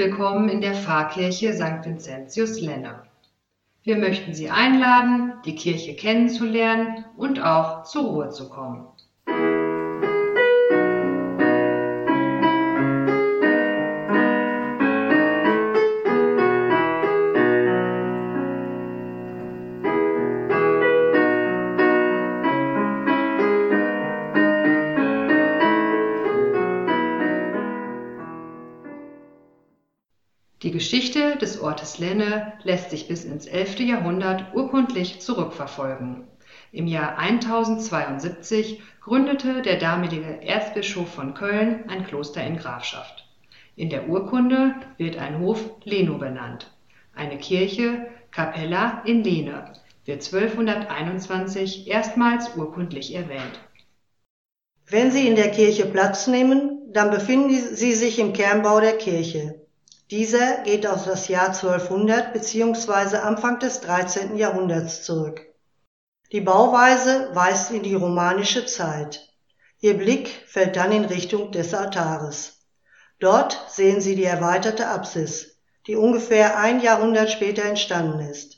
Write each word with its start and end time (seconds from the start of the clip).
willkommen 0.00 0.48
in 0.48 0.62
der 0.62 0.74
Pfarrkirche 0.74 1.52
St. 1.52 1.84
Vincentius 1.84 2.58
Lenne. 2.62 3.02
Wir 3.82 3.98
möchten 3.98 4.32
Sie 4.32 4.48
einladen, 4.48 5.34
die 5.44 5.54
Kirche 5.54 5.94
kennenzulernen 5.94 7.04
und 7.18 7.38
auch 7.38 7.82
zur 7.82 8.04
Ruhe 8.04 8.30
zu 8.30 8.48
kommen. 8.48 8.86
Die 30.62 30.72
Geschichte 30.72 31.36
des 31.36 31.58
Ortes 31.58 31.98
Lenne 31.98 32.52
lässt 32.64 32.90
sich 32.90 33.08
bis 33.08 33.24
ins 33.24 33.46
11. 33.46 33.80
Jahrhundert 33.80 34.54
urkundlich 34.54 35.18
zurückverfolgen. 35.22 36.28
Im 36.70 36.86
Jahr 36.86 37.16
1072 37.16 38.82
gründete 39.00 39.62
der 39.62 39.78
damalige 39.78 40.42
Erzbischof 40.42 41.08
von 41.08 41.32
Köln 41.32 41.84
ein 41.88 42.04
Kloster 42.04 42.44
in 42.44 42.58
Grafschaft. 42.58 43.26
In 43.74 43.88
der 43.88 44.10
Urkunde 44.10 44.74
wird 44.98 45.16
ein 45.16 45.38
Hof 45.38 45.64
Leno 45.84 46.18
benannt. 46.18 46.70
Eine 47.14 47.38
Kirche, 47.38 48.08
Capella 48.30 49.02
in 49.06 49.24
Lehne, 49.24 49.72
wird 50.04 50.30
1221 50.30 51.88
erstmals 51.88 52.54
urkundlich 52.56 53.14
erwähnt. 53.14 53.60
Wenn 54.86 55.10
Sie 55.10 55.26
in 55.26 55.36
der 55.36 55.52
Kirche 55.52 55.86
Platz 55.86 56.26
nehmen, 56.26 56.92
dann 56.92 57.10
befinden 57.10 57.48
Sie 57.50 57.94
sich 57.94 58.18
im 58.18 58.34
Kernbau 58.34 58.80
der 58.80 58.98
Kirche. 58.98 59.60
Dieser 60.10 60.62
geht 60.64 60.88
auf 60.88 61.04
das 61.04 61.28
Jahr 61.28 61.50
1200 61.50 62.32
bzw. 62.32 63.18
Anfang 63.18 63.60
des 63.60 63.80
13. 63.80 64.36
Jahrhunderts 64.36 65.04
zurück. 65.04 65.40
Die 66.32 66.40
Bauweise 66.40 67.30
weist 67.32 67.70
in 67.70 67.84
die 67.84 67.94
romanische 67.94 68.66
Zeit. 68.66 69.28
Ihr 69.78 69.96
Blick 69.96 70.28
fällt 70.48 70.74
dann 70.74 70.90
in 70.90 71.04
Richtung 71.04 71.52
des 71.52 71.74
Altares. 71.74 72.66
Dort 73.20 73.56
sehen 73.68 74.00
Sie 74.00 74.16
die 74.16 74.24
erweiterte 74.24 74.88
Apsis, 74.88 75.60
die 75.86 75.94
ungefähr 75.94 76.58
ein 76.58 76.80
Jahrhundert 76.80 77.30
später 77.30 77.62
entstanden 77.62 78.18
ist. 78.18 78.56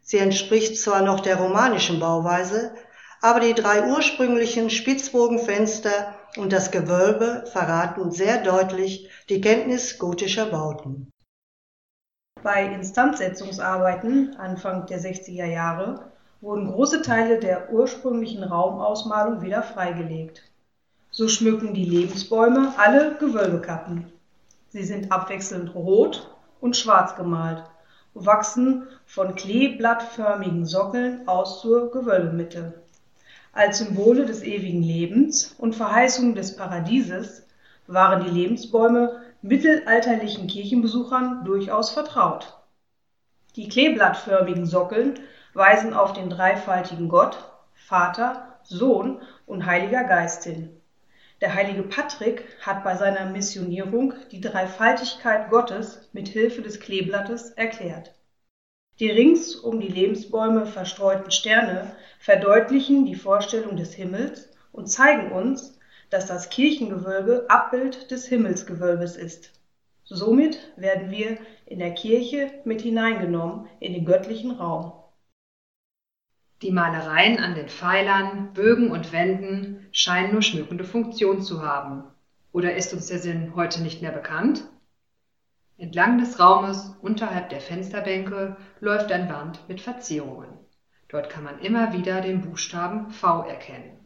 Sie 0.00 0.16
entspricht 0.16 0.78
zwar 0.78 1.02
noch 1.02 1.20
der 1.20 1.36
romanischen 1.36 2.00
Bauweise, 2.00 2.72
aber 3.20 3.40
die 3.40 3.54
drei 3.54 3.88
ursprünglichen 3.88 4.70
Spitzbogenfenster 4.70 6.14
und 6.36 6.52
das 6.52 6.70
Gewölbe 6.70 7.44
verraten 7.52 8.10
sehr 8.10 8.42
deutlich 8.42 9.10
die 9.28 9.40
Kenntnis 9.40 9.98
gotischer 9.98 10.46
Bauten. 10.46 11.10
Bei 12.42 12.64
Instandsetzungsarbeiten 12.66 14.36
Anfang 14.36 14.86
der 14.86 15.00
60er 15.00 15.46
Jahre 15.46 16.12
wurden 16.40 16.70
große 16.70 17.02
Teile 17.02 17.40
der 17.40 17.72
ursprünglichen 17.72 18.44
Raumausmalung 18.44 19.42
wieder 19.42 19.62
freigelegt. 19.62 20.42
So 21.10 21.26
schmücken 21.26 21.74
die 21.74 21.84
Lebensbäume 21.84 22.74
alle 22.76 23.16
Gewölbekappen. 23.18 24.12
Sie 24.68 24.84
sind 24.84 25.10
abwechselnd 25.10 25.74
rot 25.74 26.30
und 26.60 26.76
schwarz 26.76 27.16
gemalt, 27.16 27.64
wachsen 28.14 28.86
von 29.06 29.34
kleeblattförmigen 29.34 30.64
Sockeln 30.64 31.26
aus 31.26 31.60
zur 31.60 31.90
Gewölbemitte. 31.90 32.82
Als 33.58 33.78
Symbole 33.78 34.24
des 34.24 34.44
ewigen 34.44 34.84
Lebens 34.84 35.56
und 35.58 35.74
Verheißung 35.74 36.36
des 36.36 36.54
Paradieses 36.54 37.44
waren 37.88 38.22
die 38.22 38.30
Lebensbäume 38.30 39.20
mittelalterlichen 39.42 40.46
Kirchenbesuchern 40.46 41.44
durchaus 41.44 41.90
vertraut. 41.90 42.56
Die 43.56 43.68
kleeblattförmigen 43.68 44.64
Sockeln 44.64 45.18
weisen 45.54 45.92
auf 45.92 46.12
den 46.12 46.30
dreifaltigen 46.30 47.08
Gott, 47.08 47.36
Vater, 47.74 48.60
Sohn 48.62 49.20
und 49.44 49.66
Heiliger 49.66 50.04
Geist 50.04 50.44
hin. 50.44 50.70
Der 51.40 51.52
heilige 51.52 51.82
Patrick 51.82 52.44
hat 52.60 52.84
bei 52.84 52.94
seiner 52.94 53.24
Missionierung 53.26 54.14
die 54.30 54.40
Dreifaltigkeit 54.40 55.50
Gottes 55.50 56.08
mit 56.12 56.28
Hilfe 56.28 56.62
des 56.62 56.78
Kleeblattes 56.78 57.50
erklärt. 57.50 58.14
Die 59.00 59.10
rings 59.10 59.54
um 59.54 59.78
die 59.78 59.88
Lebensbäume 59.88 60.66
verstreuten 60.66 61.30
Sterne 61.30 61.94
verdeutlichen 62.18 63.06
die 63.06 63.14
Vorstellung 63.14 63.76
des 63.76 63.94
Himmels 63.94 64.50
und 64.72 64.88
zeigen 64.88 65.30
uns, 65.30 65.78
dass 66.10 66.26
das 66.26 66.50
Kirchengewölbe 66.50 67.46
Abbild 67.48 68.10
des 68.10 68.26
Himmelsgewölbes 68.26 69.16
ist. 69.16 69.52
Somit 70.04 70.72
werden 70.76 71.10
wir 71.10 71.38
in 71.66 71.78
der 71.78 71.94
Kirche 71.94 72.50
mit 72.64 72.80
hineingenommen 72.82 73.68
in 73.78 73.92
den 73.92 74.04
göttlichen 74.04 74.52
Raum. 74.52 74.92
Die 76.62 76.72
Malereien 76.72 77.38
an 77.38 77.54
den 77.54 77.68
Pfeilern, 77.68 78.52
Bögen 78.52 78.90
und 78.90 79.12
Wänden 79.12 79.86
scheinen 79.92 80.32
nur 80.32 80.42
schmückende 80.42 80.82
Funktion 80.82 81.40
zu 81.40 81.62
haben. 81.62 82.02
Oder 82.50 82.74
ist 82.74 82.92
uns 82.92 83.06
der 83.06 83.20
Sinn 83.20 83.52
heute 83.54 83.80
nicht 83.80 84.02
mehr 84.02 84.10
bekannt? 84.10 84.64
Entlang 85.80 86.18
des 86.18 86.40
Raumes 86.40 86.92
unterhalb 87.02 87.50
der 87.50 87.60
Fensterbänke 87.60 88.56
läuft 88.80 89.12
ein 89.12 89.28
Band 89.28 89.60
mit 89.68 89.80
Verzierungen. 89.80 90.48
Dort 91.08 91.30
kann 91.30 91.44
man 91.44 91.60
immer 91.60 91.92
wieder 91.92 92.20
den 92.20 92.40
Buchstaben 92.40 93.12
V 93.12 93.46
erkennen. 93.46 94.04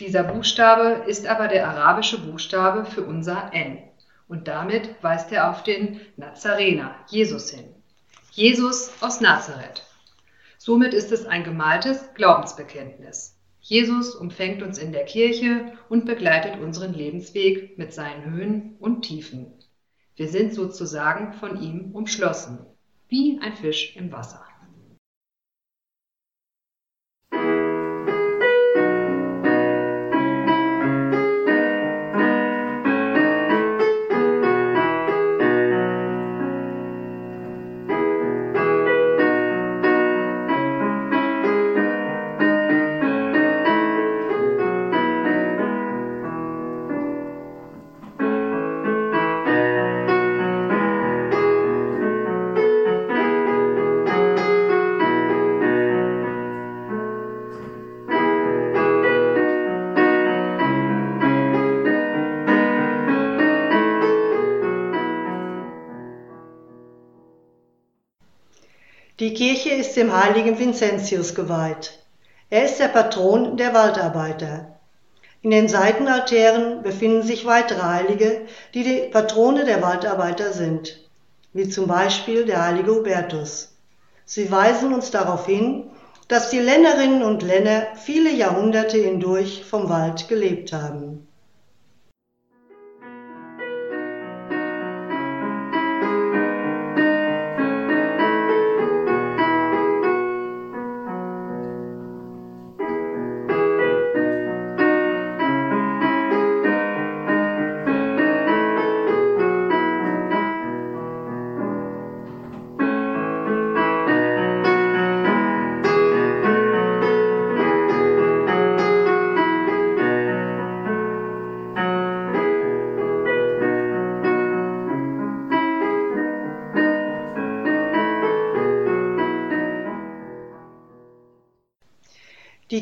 Dieser 0.00 0.22
Buchstabe 0.22 1.04
ist 1.06 1.26
aber 1.26 1.48
der 1.48 1.66
arabische 1.66 2.18
Buchstabe 2.18 2.84
für 2.84 3.02
unser 3.04 3.54
N 3.54 3.78
und 4.28 4.48
damit 4.48 5.02
weist 5.02 5.32
er 5.32 5.48
auf 5.50 5.62
den 5.62 5.98
Nazarener, 6.18 6.94
Jesus 7.08 7.50
hin. 7.50 7.74
Jesus 8.30 8.92
aus 9.00 9.22
Nazareth. 9.22 9.82
Somit 10.58 10.92
ist 10.92 11.10
es 11.10 11.24
ein 11.24 11.42
gemaltes 11.42 12.12
Glaubensbekenntnis. 12.12 13.40
Jesus 13.60 14.14
umfängt 14.14 14.62
uns 14.62 14.76
in 14.76 14.92
der 14.92 15.06
Kirche 15.06 15.72
und 15.88 16.04
begleitet 16.04 16.60
unseren 16.60 16.92
Lebensweg 16.92 17.78
mit 17.78 17.94
seinen 17.94 18.30
Höhen 18.30 18.76
und 18.78 19.02
Tiefen. 19.02 19.54
Wir 20.16 20.28
sind 20.28 20.54
sozusagen 20.54 21.32
von 21.32 21.60
ihm 21.60 21.92
umschlossen, 21.92 22.58
wie 23.08 23.38
ein 23.40 23.54
Fisch 23.54 23.96
im 23.96 24.12
Wasser. 24.12 24.44
Die 69.20 69.32
Kirche 69.32 69.70
ist 69.70 69.96
dem 69.96 70.12
heiligen 70.12 70.58
Vincentius 70.58 71.36
geweiht. 71.36 72.00
Er 72.50 72.64
ist 72.64 72.80
der 72.80 72.88
Patron 72.88 73.56
der 73.56 73.72
Waldarbeiter. 73.72 74.80
In 75.40 75.52
den 75.52 75.68
Seitenaltären 75.68 76.82
befinden 76.82 77.22
sich 77.22 77.46
weitere 77.46 77.82
Heilige, 77.82 78.40
die 78.74 78.82
die 78.82 79.08
Patrone 79.12 79.64
der 79.64 79.80
Waldarbeiter 79.82 80.52
sind, 80.52 80.98
wie 81.52 81.68
zum 81.68 81.86
Beispiel 81.86 82.44
der 82.44 82.66
heilige 82.66 82.92
Hubertus. 82.92 83.76
Sie 84.24 84.50
weisen 84.50 84.92
uns 84.92 85.12
darauf 85.12 85.46
hin, 85.46 85.90
dass 86.26 86.50
die 86.50 86.58
Lennerinnen 86.58 87.22
und 87.22 87.44
Lenner 87.44 87.86
viele 87.94 88.32
Jahrhunderte 88.32 88.98
hindurch 88.98 89.62
vom 89.64 89.88
Wald 89.88 90.26
gelebt 90.26 90.72
haben. 90.72 91.28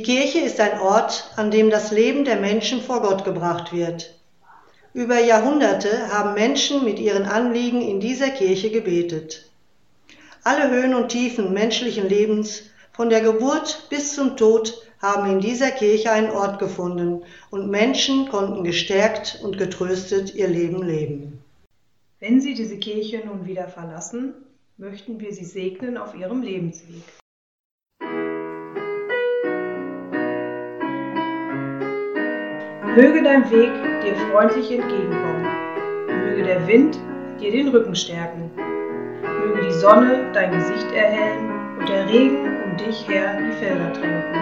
Die 0.03 0.17
Kirche 0.17 0.41
ist 0.41 0.59
ein 0.59 0.81
Ort, 0.81 1.31
an 1.37 1.53
dem 1.53 1.71
das 1.71 1.93
Leben 1.93 2.25
der 2.25 2.41
Menschen 2.41 2.81
vor 2.83 3.03
Gott 3.03 3.25
gebracht 3.25 3.73
wird. 3.73 4.19
Über 4.95 5.21
Jahrhunderte 5.21 6.09
haben 6.09 6.35
Menschen 6.35 6.83
mit 6.83 6.99
ihren 6.99 7.23
Anliegen 7.23 7.81
in 7.81 8.01
dieser 8.01 8.31
Kirche 8.31 8.73
gebetet. 8.73 9.49
Alle 10.43 10.71
Höhen 10.71 10.97
und 10.97 11.11
Tiefen 11.11 11.53
menschlichen 11.53 12.09
Lebens, 12.09 12.65
von 12.93 13.11
der 13.11 13.21
Geburt 13.21 13.87
bis 13.91 14.17
zum 14.17 14.37
Tod, 14.37 14.75
haben 15.01 15.31
in 15.31 15.39
dieser 15.39 15.71
Kirche 15.71 16.11
einen 16.11 16.33
Ort 16.33 16.59
gefunden 16.59 17.23
und 17.53 17.71
Menschen 17.71 18.29
konnten 18.29 18.65
gestärkt 18.65 19.39
und 19.45 19.57
getröstet 19.57 20.35
ihr 20.35 20.49
Leben 20.49 20.83
leben. 20.83 21.45
Wenn 22.19 22.41
Sie 22.41 22.55
diese 22.55 22.79
Kirche 22.79 23.23
nun 23.25 23.47
wieder 23.47 23.69
verlassen, 23.69 24.35
möchten 24.79 25.21
wir 25.21 25.33
Sie 25.33 25.45
segnen 25.45 25.97
auf 25.97 26.17
Ihrem 26.17 26.43
Lebensweg. 26.43 27.22
Möge 32.95 33.23
dein 33.23 33.51
Weg 33.51 33.73
dir 34.05 34.15
freundlich 34.31 34.71
entgegenkommen. 34.71 35.47
Möge 36.27 36.43
der 36.43 36.67
Wind 36.69 36.99
dir 37.41 37.51
den 37.51 37.69
Rücken 37.69 37.95
stärken. 37.95 38.51
Möge 39.47 39.63
die 39.67 39.73
Sonne 39.73 40.31
dein 40.35 40.53
Gesicht 40.53 40.93
erhellen 40.93 41.79
und 41.79 41.89
der 41.89 42.07
Regen 42.07 42.49
um 42.65 42.77
dich 42.77 43.09
her 43.09 43.39
die 43.39 43.53
Felder 43.53 43.95
tränken. 43.95 44.37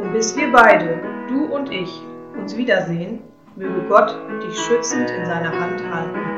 Und 0.00 0.14
bis 0.14 0.34
wir 0.34 0.50
beide, 0.50 0.98
du 1.28 1.44
und 1.44 1.70
ich, 1.70 1.90
uns 2.38 2.56
wiedersehen, 2.56 3.20
möge 3.54 3.82
Gott 3.86 4.16
dich 4.42 4.58
schützend 4.58 5.10
in 5.10 5.26
seiner 5.26 5.52
Hand 5.52 5.82
halten. 5.92 6.37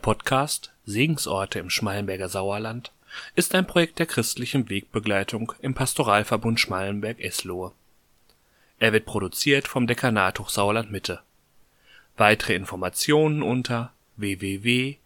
Podcast 0.00 0.72
Segensorte 0.84 1.58
im 1.58 1.70
Schmallenberger 1.70 2.28
Sauerland 2.28 2.92
ist 3.34 3.54
ein 3.54 3.66
Projekt 3.66 3.98
der 3.98 4.06
christlichen 4.06 4.68
Wegbegleitung 4.68 5.52
im 5.60 5.74
Pastoralverbund 5.74 6.58
Schmallenberg-Eslohe. 6.58 7.72
Er 8.78 8.92
wird 8.92 9.04
produziert 9.06 9.68
vom 9.68 9.86
Dekanat 9.86 10.38
Hochsauerland-Mitte. 10.38 11.20
Weitere 12.16 12.54
Informationen 12.54 13.42
unter 13.42 13.92
www.pv-se.de 14.16 14.98